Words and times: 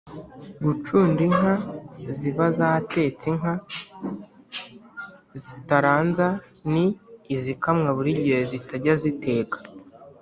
gucunda 0.63 1.19
inka 1.27 1.53
ziba 2.17 2.45
zatetse 2.57 3.25
inka 3.33 3.53
zitaranza 5.43 6.27
ni 6.73 6.85
izikamwa 7.35 7.89
buri 7.97 8.11
gihe 8.23 8.39
zitajya 8.51 8.93
ziteka 9.01 9.57